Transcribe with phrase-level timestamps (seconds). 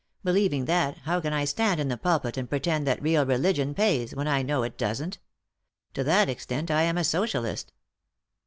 [0.23, 4.15] Believing that, how can I stand in the pulpit and pretend that real religion pays,
[4.15, 5.19] when I know it doesn't?
[5.93, 7.71] To that extent I am a Socialist."